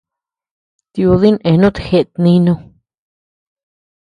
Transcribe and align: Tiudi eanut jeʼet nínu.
Tiudi 0.93 1.29
eanut 1.51 1.77
jeʼet 1.85 2.09
nínu. 2.23 2.53